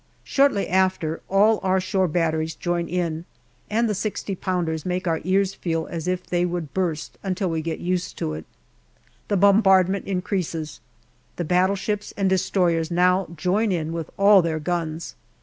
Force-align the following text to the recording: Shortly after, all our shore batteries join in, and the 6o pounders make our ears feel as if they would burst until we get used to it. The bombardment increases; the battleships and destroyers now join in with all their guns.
Shortly 0.23 0.67
after, 0.67 1.21
all 1.29 1.59
our 1.61 1.79
shore 1.79 2.07
batteries 2.07 2.55
join 2.55 2.87
in, 2.89 3.25
and 3.69 3.87
the 3.87 3.93
6o 3.93 4.41
pounders 4.41 4.83
make 4.83 5.07
our 5.07 5.21
ears 5.23 5.53
feel 5.53 5.85
as 5.91 6.07
if 6.07 6.25
they 6.25 6.43
would 6.43 6.73
burst 6.73 7.19
until 7.21 7.51
we 7.51 7.61
get 7.61 7.77
used 7.79 8.17
to 8.17 8.33
it. 8.33 8.45
The 9.27 9.37
bombardment 9.37 10.07
increases; 10.07 10.79
the 11.35 11.45
battleships 11.45 12.15
and 12.17 12.27
destroyers 12.27 12.89
now 12.89 13.27
join 13.35 13.71
in 13.71 13.93
with 13.93 14.09
all 14.17 14.41
their 14.41 14.57
guns. 14.59 15.13